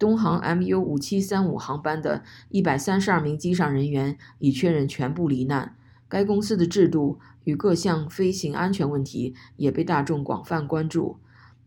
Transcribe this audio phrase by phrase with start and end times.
[0.00, 5.76] 东航 MU 五七三五航班的一百三十二名机上人员已确认全部罹难。
[6.08, 11.18] 该公司的制度与各项飞行安全问题也被大众广泛关注。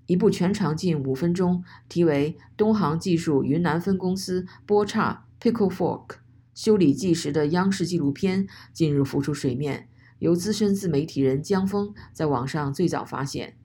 [0.08, 6.16] 一部全长近五分钟、题为《东航技术云南分公司波刹 Pickle Fork
[6.56, 9.88] 修理计时》的央视纪录片近日浮出水面，
[10.18, 13.56] 由资深自媒体人江峰在网上最早发现。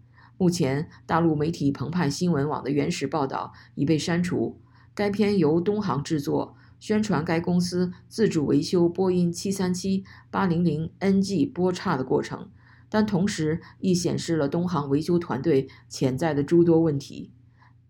[0.41, 4.61] 目前，大陆媒体澎湃新闻网的原始报道已被删除。
[4.95, 12.51] 该片由东航制作，宣传该公司自主维修波音737-800 NG 波刹的过程，
[12.89, 17.33] 但同时亦显示了东航维修团队潜在的诸多问题。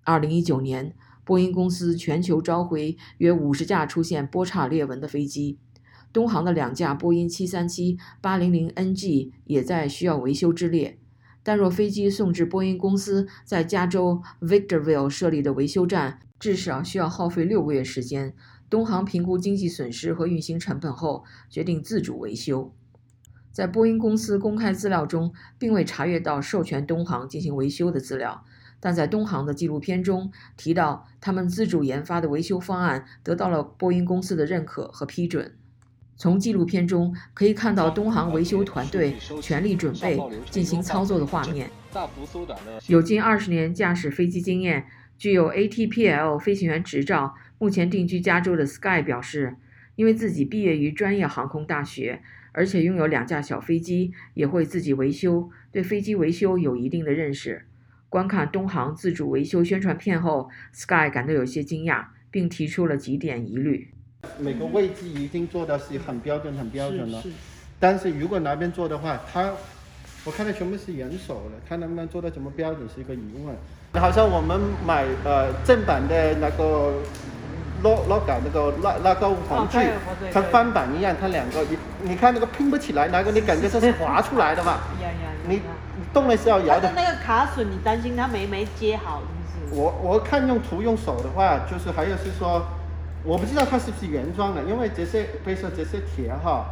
[0.06, 5.58] 2019年，波音公司全球召回约50架出现波刹裂纹的飞机，
[6.14, 10.98] 东航的两架波音737-800 NG 也在需要维修之列。
[11.42, 18.34] 但若飞机送至波音公司在加州 Victorville 设立的维修站，至少需要耗费六个月时间。
[18.70, 22.74] 东航评估经济损失和运行成本后，决定自主维修。
[23.50, 28.44] 在波音公司公开资料中，并未查阅到授权东航进行维修的资料，
[28.78, 35.56] 但在东航的纪录片中提到，他们自主研发的维修方案得到了波音公司的认可和批准。
[36.18, 41.70] 从纪录片中可以看到东航维修团队全力准备进行操作的画面。
[42.88, 44.84] 有近二十年驾驶飞机经验、
[45.16, 49.56] 具有 ATPL 飞行员执照、目前定居加州的 Sky 表示，
[49.94, 57.64] 因为自己毕业于专业航空大学，而且拥有两架小飞机，也会自己维修，对飞机维修有一定的认识。
[58.08, 63.92] 观看东航自主维修宣传片后，Sky 感到有些惊讶，并提出了几点疑虑。
[64.38, 67.22] 每个位置一定做的是很标准、很标准的。
[67.78, 69.52] 但是如果那边做的话，他
[70.24, 73.54] 我看到全部是人手的，他能不能做到这么标准是一个疑问。
[74.02, 76.92] 好像我们买呃正版的那个
[77.82, 79.78] 拉拉杆那个拉拉钩玩具，
[80.32, 84.78] 它翻版一样，它两个你你看那个拼不起来，那个你感觉它是滑出来的嘛？
[85.48, 86.92] 你你动的时候摇的。
[86.94, 89.22] 那个卡榫，你担心它没没接好，
[89.54, 89.80] 是不是？
[89.80, 92.66] 我我看用图用手的话，就是还有是说。
[93.24, 96.66] 我不知道它是不是原装的，因为这些，比如说这些铁哈，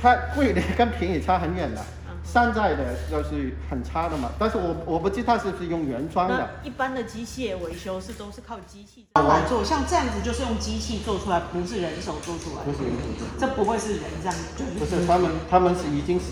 [0.00, 1.84] 它贵的跟便宜差很远的，
[2.24, 4.30] 山寨的就是很差的嘛。
[4.38, 6.50] 但是我我不知道是不是用原装的。
[6.62, 12.62] 一般的机械维修是都是靠机器来做，像这样子就是用机器做出来，不是人手做出来。
[12.64, 13.26] 不是人手做。
[13.38, 16.26] 这不会是人这样就不是他们，他们是已经是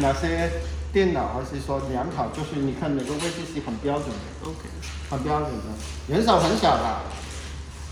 [0.00, 0.50] 哪些
[0.92, 4.48] 电脑还是说量好，就是你看哪个位置是很标准的。
[4.48, 4.68] OK。
[5.10, 7.00] 很标准的，人手很小的。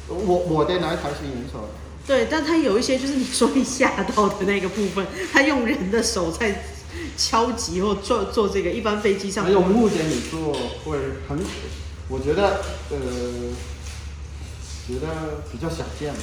[0.08, 1.68] 我我的那一台是银手的，
[2.06, 6.64] 对，但它有一些就是你说你吓到的那个部分，他用人的手在
[7.16, 10.52] 敲击或做做这个，一般飞机上用木件你做
[10.84, 10.96] 会
[11.28, 11.38] 很，
[12.08, 12.96] 我觉得呃，
[14.86, 16.20] 觉得比较少见吧。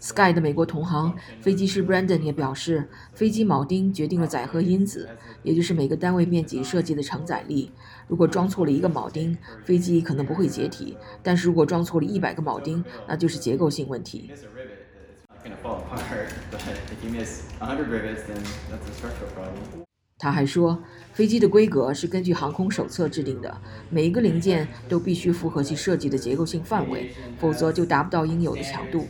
[0.00, 5.08] Sky 的美国同行飞机师 Brandon 也表示，飞机铆钉决定了载荷因子，
[5.42, 7.72] 也就是每个单位面积设计的承载力。
[8.06, 14.30] 如果装错了一个铆钉，飞机可能不会解体；但是如果装错了一百个铆钉，那就是结构性问题。
[20.24, 29.06] 他还说，飞机的规格是根据航空手册制定的，每一个零件都必须符合其设计的结构性范围，否则就达不到应有的强度。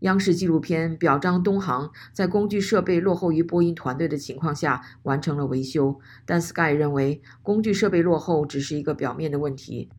[0.00, 9.90] 央视纪录片表彰东航在工具设备落后于波音团队的情况下完成了维修，但 Sky 认为工具设备落后只是一个表面的问题。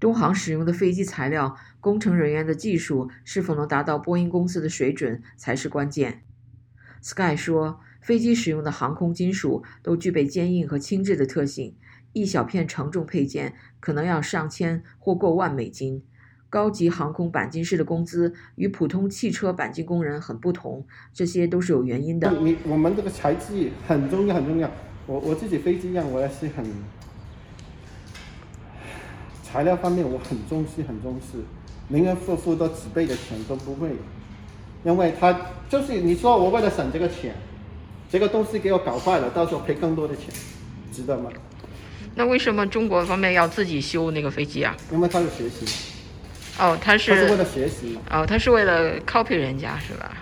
[0.00, 6.22] 东航使用的飞机材料、工程人员的技术是否能达到波音公司的水准才是关键。
[7.00, 7.80] Sky 说。
[8.04, 11.74] 飞机使用的航空金属都具备坚硬和轻质的特性，
[12.12, 16.04] 一小片承重配件可能要上千或过万美金。
[16.48, 22.30] 高级航空钣金师的工资与普通汽车钣金工人很不同，这些都是有原因的。
[22.40, 24.70] 你我们这个材质很重要，很重要。
[25.06, 26.64] 我我自己飞机样，我也是很
[29.42, 31.38] 材料方面我很重视，很重视，
[31.88, 33.90] 宁愿付付多几倍的钱都不会，
[34.84, 37.34] 因为他就是你说我为了省这个钱。
[38.10, 40.26] 这个东西给我搞坏了，到时候赔更多的钱，
[40.92, 41.32] 值得吗？
[42.14, 44.76] 那为什么中国方面要自己修那个飞机啊？
[44.92, 45.93] 因为他是学习。
[46.58, 47.10] 哦，他是。
[47.10, 47.98] 他是为了学习。
[48.10, 50.16] 哦，他是为了 copy 人家是吧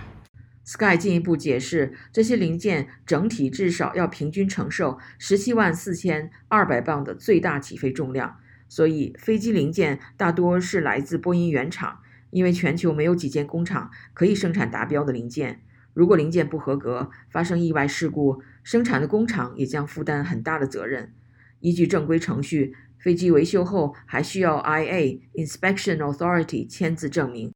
[0.64, 8.38] ？Sky 进一步解释，这些零件整体至少要平均承受十七万四千二百磅的最大起飞重量，
[8.68, 11.98] 所以飞机零件大多是来自波音原厂。
[12.30, 15.60] 因为全球没有几间工厂可以生产达标的零件。
[15.92, 21.12] 如果零件不合格，发生意外事故，生产的工厂也将负担很大的责任。
[21.60, 27.52] 依据正规程序，飞机维修后还需要 IA Inspection Authority 签字证明。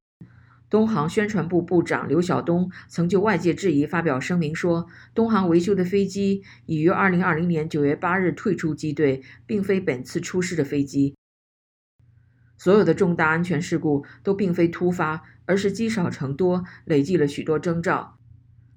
[0.68, 11.14] 东航宣传部部长刘晓东曾就外界质疑发表声明说，东航维修的飞机已于2020年9月8日退出机队，并非本次出事的飞机。
[12.58, 18.18] 所有的重大安全事故都并非突发，而是积少成多，累计了许多征兆。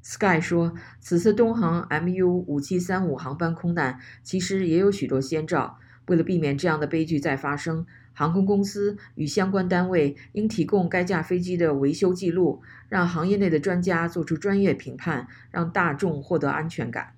[0.04, 5.80] Sky 说，此次东航 MU5735 航班空难其实也有许多先兆。
[6.10, 17.14] 为了避免这样的悲剧再发生，航空公司与相关单位应提供该架飞机的维修记录，让行业内的专家做出专业评判，让大众获得安全感。